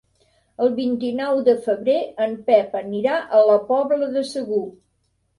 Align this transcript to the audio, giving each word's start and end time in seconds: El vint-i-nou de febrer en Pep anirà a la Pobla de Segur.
El 0.67 0.71
vint-i-nou 0.77 1.41
de 1.49 1.53
febrer 1.65 1.97
en 2.25 2.33
Pep 2.47 2.73
anirà 2.79 3.17
a 3.41 3.41
la 3.49 3.59
Pobla 3.67 4.09
de 4.15 4.25
Segur. 4.31 4.63